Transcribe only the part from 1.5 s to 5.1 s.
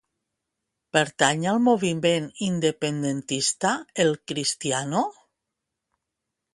al moviment independentista el Cristiano?